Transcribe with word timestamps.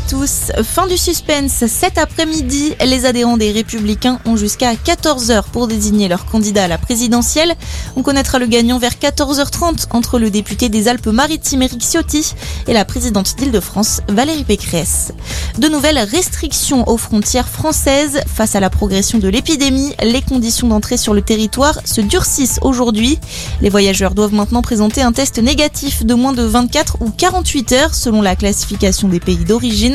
tous. 0.00 0.52
Fin 0.62 0.86
du 0.86 0.96
suspense. 0.96 1.64
Cet 1.66 1.98
après-midi, 1.98 2.74
les 2.84 3.06
adhérents 3.06 3.36
des 3.36 3.52
Républicains 3.52 4.20
ont 4.26 4.36
jusqu'à 4.36 4.74
14h 4.74 5.44
pour 5.52 5.66
désigner 5.66 6.08
leur 6.08 6.26
candidat 6.26 6.64
à 6.64 6.68
la 6.68 6.78
présidentielle. 6.78 7.54
On 7.96 8.02
connaîtra 8.02 8.38
le 8.38 8.46
gagnant 8.46 8.78
vers 8.78 8.92
14h30 8.92 9.86
entre 9.90 10.18
le 10.18 10.30
député 10.30 10.68
des 10.68 10.88
Alpes-Maritimes 10.88 11.62
Eric 11.62 11.80
Ciotti 11.80 12.34
et 12.66 12.72
la 12.72 12.84
présidente 12.84 13.34
d'Île-de-France 13.36 14.02
Valérie 14.08 14.44
Pécresse. 14.44 15.12
De 15.58 15.68
nouvelles 15.68 15.98
restrictions 15.98 16.88
aux 16.88 16.98
frontières 16.98 17.48
françaises. 17.48 18.20
Face 18.26 18.54
à 18.54 18.60
la 18.60 18.70
progression 18.70 19.18
de 19.18 19.28
l'épidémie, 19.28 19.94
les 20.02 20.22
conditions 20.22 20.68
d'entrée 20.68 20.96
sur 20.96 21.14
le 21.14 21.22
territoire 21.22 21.80
se 21.84 22.00
durcissent 22.00 22.58
aujourd'hui. 22.62 23.18
Les 23.62 23.70
voyageurs 23.70 24.14
doivent 24.14 24.34
maintenant 24.34 24.62
présenter 24.62 25.02
un 25.02 25.12
test 25.12 25.38
négatif 25.38 26.04
de 26.04 26.14
moins 26.14 26.32
de 26.32 26.42
24 26.42 26.98
ou 27.00 27.10
48 27.10 27.72
heures 27.72 27.94
selon 27.94 28.22
la 28.22 28.36
classification 28.36 29.08
des 29.08 29.20
pays 29.20 29.44
d'origine, 29.44 29.87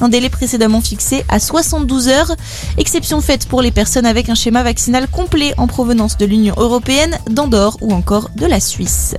un 0.00 0.08
délai 0.08 0.28
précédemment 0.28 0.80
fixé 0.80 1.24
à 1.28 1.38
72 1.38 2.08
heures, 2.08 2.34
exception 2.78 3.20
faite 3.20 3.46
pour 3.46 3.62
les 3.62 3.70
personnes 3.70 4.06
avec 4.06 4.28
un 4.28 4.34
schéma 4.34 4.62
vaccinal 4.62 5.08
complet 5.08 5.54
en 5.56 5.66
provenance 5.66 6.16
de 6.16 6.26
l'Union 6.26 6.54
européenne, 6.56 7.16
d'Andorre 7.30 7.78
ou 7.80 7.92
encore 7.92 8.30
de 8.36 8.46
la 8.46 8.60
Suisse. 8.60 9.16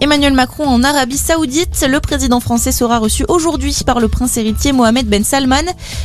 Emmanuel 0.00 0.32
Macron 0.32 0.66
en 0.66 0.84
Arabie 0.84 1.18
Saoudite, 1.18 1.84
le 1.88 2.00
président 2.00 2.40
français 2.40 2.72
sera 2.72 2.98
reçu 2.98 3.24
aujourd'hui 3.28 3.76
par 3.84 4.00
le 4.00 4.08
prince 4.08 4.36
héritier 4.36 4.72
Mohamed 4.72 5.06
Ben 5.06 5.24
Salman. 5.24 5.56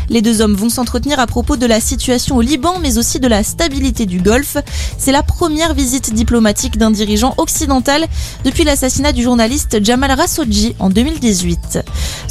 Les 0.09 0.22
deux 0.22 0.42
hommes 0.42 0.55
vont 0.55 0.70
s'entretenir 0.70 1.20
à 1.20 1.28
propos 1.28 1.58
de 1.58 1.66
la 1.66 1.80
situation 1.80 2.38
au 2.38 2.42
Liban 2.42 2.80
mais 2.81 2.98
aussi 2.98 3.20
de 3.20 3.28
la 3.28 3.44
stabilité 3.44 4.05
du 4.05 4.20
Golfe. 4.20 4.58
C'est 4.98 5.12
la 5.12 5.23
première 5.23 5.73
visite 5.73 6.14
diplomatique 6.14 6.78
d'un 6.78 6.92
dirigeant 6.92 7.34
occidental 7.38 8.05
depuis 8.44 8.64
l'assassinat 8.64 9.12
du 9.12 9.23
journaliste 9.23 9.84
Jamal 9.84 10.16
Khashoggi 10.16 10.76
en 10.80 10.90
2018. 10.90 11.80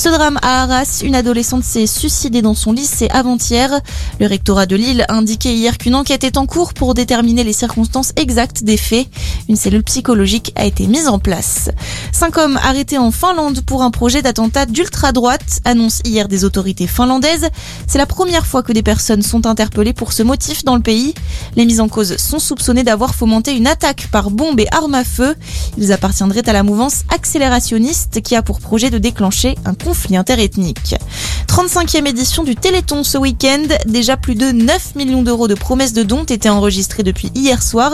Ce 0.03 0.09
drame 0.09 0.41
à 0.43 0.65
Arras, 0.65 1.03
une 1.05 1.15
adolescente 1.15 1.63
s'est 1.63 1.87
suicidée 1.87 2.43
dans 2.43 2.57
son 2.57 2.73
lycée 2.73 3.07
avant-hier. 3.13 3.71
Le 4.19 4.27
rectorat 4.27 4.67
de 4.67 4.75
Lille 4.75 5.05
a 5.07 5.15
indiqué 5.15 5.55
hier 5.55 5.79
qu'une 5.79 5.95
enquête 5.95 6.25
est 6.25 6.39
en 6.39 6.45
cours 6.45 6.75
pour 6.75 6.95
déterminer 6.95 7.45
les 7.45 7.53
circonstances 7.53 8.13
exactes 8.17 8.65
des 8.65 8.77
faits. 8.77 9.07
Une 9.49 9.55
cellule 9.55 9.85
psychologique 9.85 10.53
a 10.57 10.65
été 10.65 10.89
mise 10.89 11.07
en 11.07 11.21
place. 11.21 11.71
Cinq 12.11 12.37
hommes 12.37 12.59
arrêtés 12.65 12.99
en 12.99 13.13
Finlande 13.13 13.61
pour 13.65 13.85
un 13.85 13.93
projet 13.93 14.23
d'attentat 14.23 14.67
d'ultra-droite, 14.67 15.61
annonce 15.65 16.01
hier 16.05 16.27
des 16.27 16.45
autorités 16.45 16.89
finlandaises. 16.89 17.47
C'est 17.87 17.99
la 17.99 18.07
première 18.07 18.45
fois 18.45 18.65
que 18.65 18.73
des 18.73 18.83
personnes 18.83 19.23
sont 19.23 19.47
interpellées 19.47 19.93
pour 19.93 20.13
ce 20.13 20.25
motif 20.25 20.65
dans 20.65 20.75
le 20.75 20.83
pays. 20.83 21.15
Les 21.55 21.65
mises 21.65 21.79
en 21.79 21.87
cause 21.87 22.17
sont 22.17 22.41
soupçonnées 22.41 22.83
d'avoir 22.83 23.15
fomenté 23.15 23.57
une 23.57 23.69
attaque 23.69 24.09
par 24.11 24.33
bombe 24.33 24.59
et 24.59 24.67
arme 24.73 24.97
à 24.97 25.05
feu. 25.05 25.37
Ils 25.79 25.93
appartiendraient 25.93 26.49
à 26.49 26.53
la 26.53 26.65
mouvance 26.65 27.03
accélérationniste 27.15 28.21
qui 28.21 28.35
a 28.35 28.43
pour 28.43 28.59
projet 28.59 28.91
de 28.91 28.99
déclencher 28.99 29.55
un 29.65 29.75
conflit 29.75 29.92
interethnique. 30.17 30.97
35e 31.49 32.07
édition 32.07 32.45
du 32.45 32.57
Téléthon 32.57 33.05
ce 33.05 33.19
week-end. 33.19 33.65
Déjà 33.87 34.17
plus 34.17 34.35
de 34.35 34.53
9 34.53 34.95
millions 34.95 35.23
d'euros 35.23 35.49
de 35.49 35.55
promesses 35.55 35.93
de 35.93 36.03
dons 36.03 36.25
été 36.25 36.49
enregistrées 36.49 37.03
depuis 37.03 37.31
hier 37.35 37.63
soir. 37.63 37.93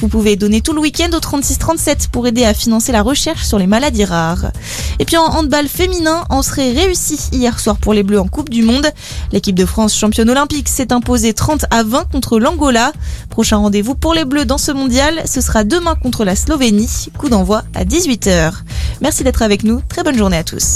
Vous 0.00 0.08
pouvez 0.08 0.34
donner 0.34 0.60
tout 0.60 0.72
le 0.72 0.80
week-end 0.80 1.10
au 1.16 1.20
3637 1.20 2.08
pour 2.08 2.26
aider 2.26 2.44
à 2.44 2.52
financer 2.52 2.90
la 2.90 3.02
recherche 3.02 3.44
sur 3.44 3.58
les 3.58 3.68
maladies 3.68 4.04
rares. 4.04 4.50
Et 4.98 5.04
puis 5.04 5.16
en 5.16 5.24
handball 5.26 5.68
féminin, 5.68 6.24
on 6.30 6.42
serait 6.42 6.72
réussi 6.72 7.18
hier 7.32 7.60
soir 7.60 7.76
pour 7.76 7.94
les 7.94 8.02
Bleus 8.02 8.18
en 8.18 8.26
Coupe 8.26 8.50
du 8.50 8.62
Monde. 8.62 8.90
L'équipe 9.30 9.56
de 9.56 9.66
France 9.66 9.96
championne 9.96 10.30
olympique 10.30 10.68
s'est 10.68 10.92
imposée 10.92 11.32
30 11.32 11.66
à 11.70 11.84
20 11.84 12.10
contre 12.10 12.40
l'Angola. 12.40 12.92
Prochain 13.30 13.58
rendez-vous 13.58 13.94
pour 13.94 14.14
les 14.14 14.24
Bleus 14.24 14.46
dans 14.46 14.58
ce 14.58 14.72
mondial, 14.72 15.22
ce 15.26 15.40
sera 15.40 15.62
demain 15.62 15.94
contre 15.94 16.24
la 16.24 16.34
Slovénie. 16.34 17.08
Coup 17.16 17.28
d'envoi 17.28 17.62
à 17.74 17.84
18h. 17.84 18.52
Merci 19.00 19.22
d'être 19.22 19.42
avec 19.42 19.62
nous. 19.62 19.80
Très 19.88 20.02
bonne 20.02 20.18
journée 20.18 20.38
à 20.38 20.44
tous. 20.44 20.74